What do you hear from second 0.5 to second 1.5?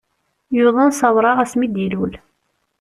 Yuḍen sawraɣ